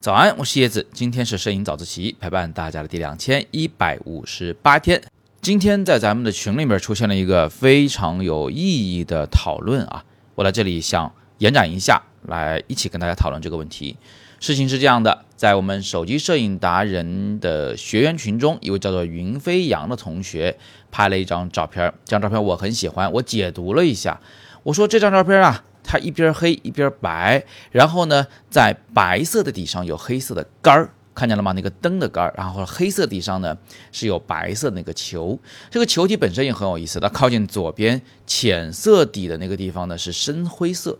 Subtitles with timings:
[0.00, 5.02] 早安，我是叶子，今天是摄影早自习陪伴大家的第两千一百五十八天。
[5.40, 10.04] 今天在咱们的群里面出现了一个非常有意义的讨论啊，
[10.34, 13.96] 我在这里想延展一下，来一起跟大家讨论这个问题。
[14.40, 20.58] 事情是这样的，在我们手机摄影达人的学员群中，一位叫做云飞扬的同学
[20.90, 24.20] 拍了一张照片，这张照片我很喜欢，我解读了一下，
[24.64, 25.64] 我说这张照片啊。
[25.84, 31.52] 它一边黑一边白，然后呢，在白色的底上有黑色的杆儿，看见了吗？
[31.52, 33.56] 那个灯的杆儿，然后黑色底上呢
[33.92, 35.38] 是有白色那个球，
[35.70, 36.98] 这个球体本身也很有意思。
[36.98, 40.98] 它靠近左边浅色底的那个地方呢是深灰色，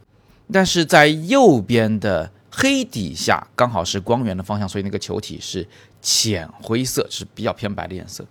[0.53, 5.67] 但是在右边的黑底下刚好是光源的方向，所以那个球体是
[6.01, 8.25] 浅灰色，是比较偏白的颜色。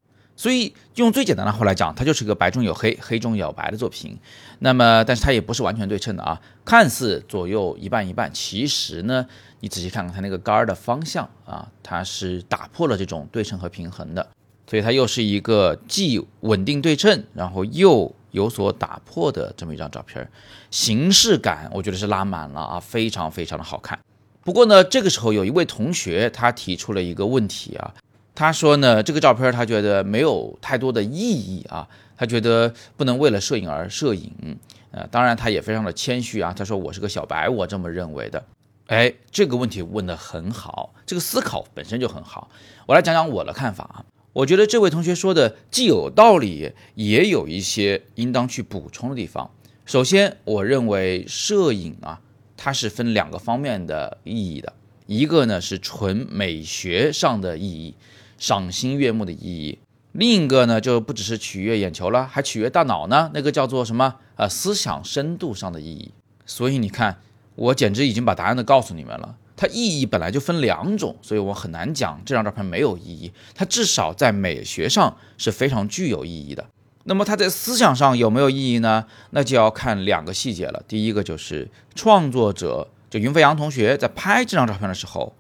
[0.44, 4.20] 所以用最简单的话来讲，它就是个白中有黑、黑中有白的作品。
[4.60, 9.26] 那么，但是它也不是完全对称的啊，看似左右一半一半，其实呢，
[9.62, 14.28] 你仔细看看它那个杆儿的方向啊，它是打破了这种对称和平衡的。
[14.68, 20.30] 所以它又是一个既稳定对称，然后又有所打破的这么一张照片，
[20.70, 23.98] 形式感我觉得是拉满了啊，非常非常的好看。
[24.42, 27.94] 不过呢，这个时候有一位同学他提出了一个问题啊。
[28.36, 34.58] 他说呢，这个照片他觉得没有太多的意义啊，他觉得不能为了摄影而摄影。
[34.92, 38.44] 呃，当然他也非常的谦虚啊，他说我是个小白，我这么认为的。
[38.88, 42.50] 哎，这个问题问得很好，这个思考本身就很好。
[42.86, 49.50] 我来讲讲我的看法啊，我觉得这位同学说的既有道理，也有一些应当去补充的地方。
[49.86, 52.20] 首先，我认为摄影啊，
[52.58, 54.74] 它是分两个方面的意义的，
[55.08, 57.96] 一个呢是纯美学上的意义。
[58.44, 59.80] 赏心悦目的意义，
[60.12, 63.32] 另一个呢就不只是取悦眼球了，还取悦大脑呢。
[63.34, 64.16] 那个叫做什么？
[64.36, 66.12] 呃，思想深度上的意义。
[66.46, 67.22] 所以你看，
[67.56, 69.38] 我简直已经把答案都告诉你们了。
[69.56, 73.32] 它意义本来就分两种，所以我很难讲这张照片没有意义。
[73.56, 76.68] 它至少在美学上是非常具有意义的。
[77.06, 79.06] 那么它在思想上有没有意义呢？
[79.30, 80.84] 那就要看两个细节了。
[80.86, 85.34] 第一个就是创作者，就云飞扬同学在拍这张照片的时候。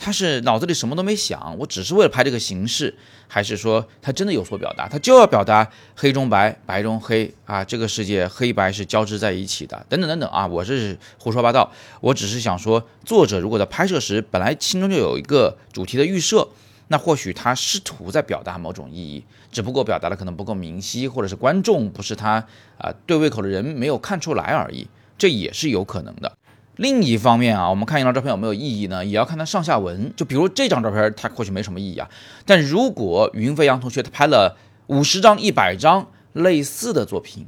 [0.00, 2.94] 他是脑子里什么都没想，我只是为了拍这个形式，
[3.26, 4.88] 还是说他真的有所表达？
[4.88, 10.46] 他就要表达黑中白，白中黑啊，这个世界黑白是交织在一起的，等等等等啊！
[10.46, 11.70] 我是胡说八道，
[12.00, 16.48] 我只是想说，作者如果在拍摄时本来心中就有一个主题的预设，
[16.86, 22.46] 那或许他试图在表达某种意义，只不过表达的可能不够明晰，或者是观众不是他
[22.78, 24.86] 啊对胃口的人没有看出来而已，
[25.18, 26.32] 这也是有可能的。
[26.78, 29.04] 另一方面啊，我们看一张照片有没有意义呢？
[29.04, 30.12] 也要看它上下文。
[30.16, 32.08] 就比如这张照片，它或许没什么意义啊。
[32.46, 34.56] 但如果云飞扬同学他拍了
[34.86, 37.46] 五十张、一百张类似的作品，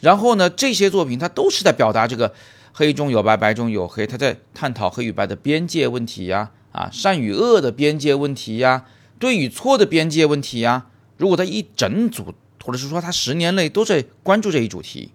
[0.00, 2.34] 然后呢，这些作品它都是在表达这个
[2.74, 8.84] 黑中有白，白中有黑，他在探讨黑与白的边界问题呀，啊，善与恶的边界问题呀，
[9.18, 10.88] 对与错的边界问题呀。
[11.16, 15.12] 如果他一整组，或者是说他十年内都在关注这一主题，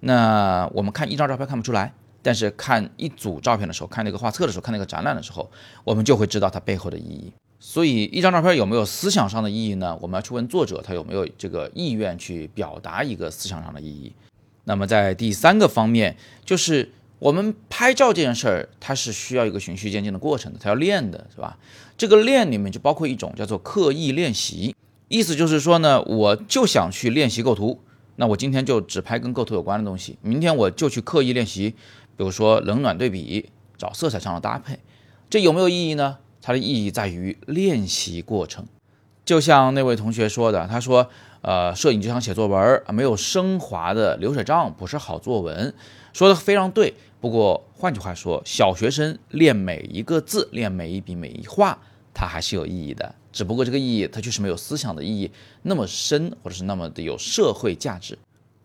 [0.00, 1.92] 那我们看一张照片看不出来。
[2.26, 5.48] 但是看一组照片的时候，看那个画册的时候，看那个展览的时候，
[5.84, 7.32] 我们就会知道它背后的意义。
[7.60, 9.96] 所以一张照片有没有思想上的意义呢？
[10.00, 14.12] 我们要去问作者，他有没有这个意愿去表达一个思想上的意义。
[14.64, 21.56] 那么在第三个方面，就是我们拍照这件事儿，它是需要一个循序渐进的过程的，它要练的是吧？
[21.96, 24.74] 这个练里面就包括一种叫做刻意练习，
[25.06, 27.78] 意思就是说呢，我就想去练习构图，
[28.16, 31.74] 那我今天就只拍跟构图有关的东西，明天我就去刻意练习。
[32.16, 34.78] 比如说冷暖对比，找色彩上的搭配，
[35.28, 36.18] 这有没有意义呢？
[36.40, 38.66] 它的意义在于练习过程。
[39.24, 41.10] 就像那位同学说的，他说
[41.42, 45.74] ：“呃，摄影就像写作文啊，没有升华的流水账不是好作文。”
[46.14, 46.94] 说的非常对。
[47.20, 51.76] 不过换句话说，小学生练每一个字，练每一笔每一画，
[52.14, 53.12] 它还是有意义的。
[53.32, 55.28] 只不过这个意义，它就是没有思想的意义
[55.62, 58.16] 那么深，或者是那么的有社会价值。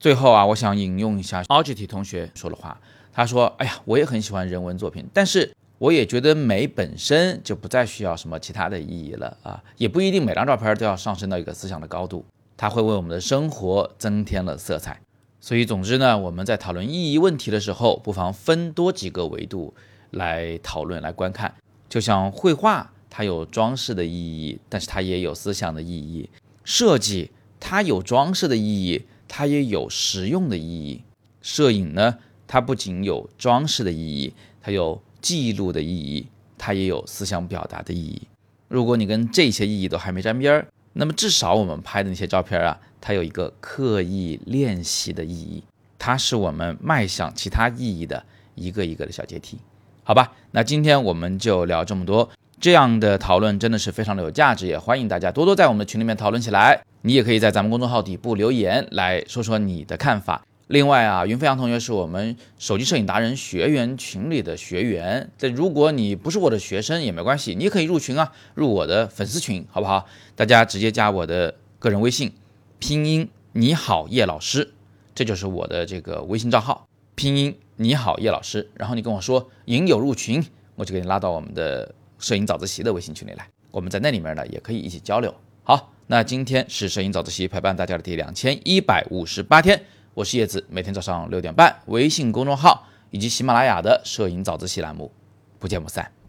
[0.02, 2.76] 最后啊，我想引用一下 o g t 同学说的话。
[3.14, 12.26] 他说：“哎呀，我也很喜欢人文作品，但是我也觉得美本身就不再需要什么其他的意义了啊，也不一定每张照片都要上升到一个思想的高度，
[12.58, 15.00] 它会为我们的生活增添了色彩。
[15.40, 19.72] 所以，总之呢，我们在讨论意义问题的时候，不妨分多几个维度
[20.10, 21.54] 来讨论、来观看。
[21.88, 26.28] 就像绘画，它有装饰的意义，但是它也有思想的意义；
[26.64, 27.30] 设计，
[27.60, 31.04] 它有装饰的意义，它也有实用的意义；
[31.42, 38.28] 摄影呢？”它不仅有装饰的意义，它有记录的意义，它也有思想表达的意义。
[38.68, 45.64] 如果你跟这些意义都还没沾边儿，那么至少我们拍的那些照片啊，它有一个刻意练习的意义，
[45.98, 48.26] 它是我们迈向其他意义的
[48.56, 49.58] 一个一个的小阶梯，
[50.04, 50.34] 好吧？
[50.52, 52.30] 那今天我们就聊这么多，
[52.62, 56.84] 这样的讨论真的是非常的有价值，也欢迎大家多多在我们的群里面讨论起来。
[57.02, 60.46] 你也可以在咱们公众号底部留言来说说你的看法。
[60.68, 65.32] 另外啊，云飞扬同学是我们手机摄影达人学员群里的学员。
[65.40, 70.06] 这如果你不是我的学生也没关系，你也可以入群啊，入我的粉丝群，好不好？
[70.36, 72.32] 大家直接加我的个人微信，
[72.78, 74.72] 拼音你好叶老师，
[75.16, 76.86] 这就是我的这个微信账号，
[77.16, 78.70] 拼音你好叶老师。
[78.76, 85.36] 然后你跟我说影友入群，我就给你拉到我们的摄影早自习的微信群里来，我们在那里面呢也可以一起交流。
[85.64, 89.84] 好，那今天是摄影早自习陪伴大家的第两千一百五十八天。
[90.14, 95.12] 我是叶子，每天早上六点半，微信公众号以及喜马拉雅的摄影早自习栏目，
[95.60, 96.21] 不见不散。